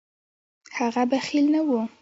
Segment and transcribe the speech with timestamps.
[0.77, 1.69] هغه بخیل نه و.